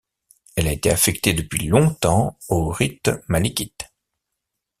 [0.55, 3.85] Elle a été affectée depuis longtemps au rite malikite.